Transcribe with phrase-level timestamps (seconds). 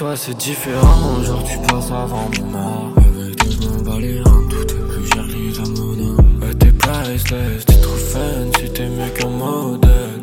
[0.00, 2.92] toi c'est différent, genre tu passes avant mon art.
[2.96, 6.22] Avec toi je m'en bats les reins, tout est plus cher que les jamonas.
[6.40, 10.22] Ouais, t'es priceless, t'es trop fancy, t'es mieux qu'un modèle.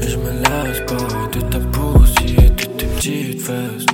[0.00, 3.86] Et je me laisse pas de ta poussée et de tes petites fesses.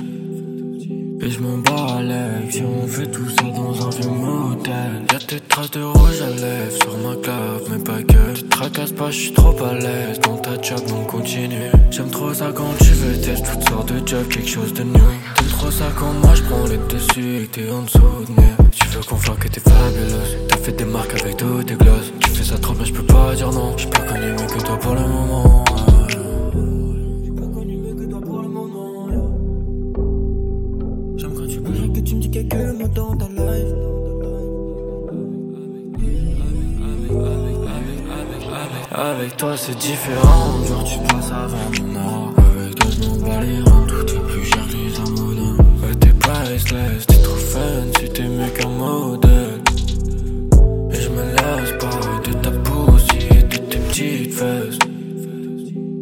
[1.21, 2.01] Et je m'en bats
[2.49, 5.14] si on fait tout ça dans un vieux motel.
[5.35, 8.33] Y'a tes traces de rouge à lèvres sur ma clave, mais pas que.
[8.35, 11.71] Tu tracasses pas, je suis trop à l'aise dans ta job, donc continue.
[11.91, 14.93] J'aime trop ça quand tu veux tester toutes sortes de jobs, quelque chose de new.
[15.35, 18.87] T'aimes trop ça quand moi je prends les dessus et t'es en dessous de Tu
[18.87, 20.37] veux qu'on que t'es fabuleuse.
[20.47, 21.94] T'as fait des marques avec tous tes glosses.
[38.97, 43.59] Avec toi c'est différent, genre tu passes avant mon Avec toi je m'en bats les
[43.59, 47.59] reins, tout est plus cher que les amours Ouais t'es priceless, t'es trop fun,
[47.99, 49.61] si t'es mieux qu'un modèle.
[50.91, 54.79] Et je me laisse pas de ta pousse et de tes petites fesses.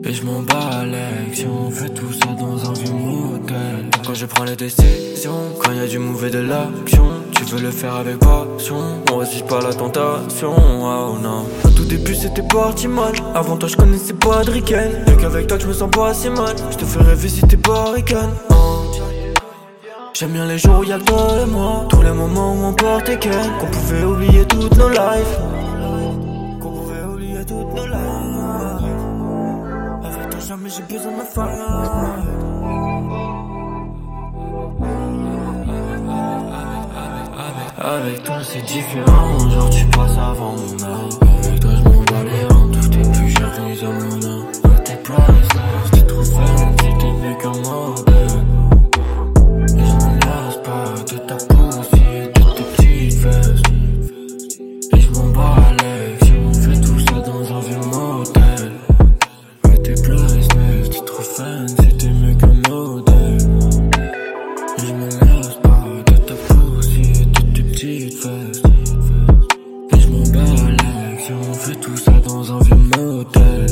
[0.05, 0.85] Et je m'en bats
[1.33, 5.71] si on fait tout ça dans un vieux modèle Quand je prends les décisions, quand
[5.71, 8.77] y a du mauvais de l'action Tu veux le faire avec passion,
[9.11, 11.45] on résiste pas à la tentation Oh non.
[11.65, 15.47] Au tout début c'était parti mal Avant toi je connaissais pas de Riken Rien qu'avec
[15.47, 16.55] toi je me sens pas si mal.
[16.71, 18.73] Je te t'es pas ricaine oh.
[20.13, 21.85] J'aime bien les jours où y'a que toi et moi.
[21.89, 25.39] Tous les moments où on portait Ken Qu'on pouvait oublier toutes nos lives.
[26.61, 27.97] Qu'on pouvait oublier toutes nos lives.
[30.03, 32.52] Avec toi jamais j'ai besoin de me faire
[37.85, 41.09] Avec toi c'est différent, genre tu passes avant mon âme
[41.43, 42.52] Avec toi je m'en bats les
[72.43, 73.67] dans un vieux motel.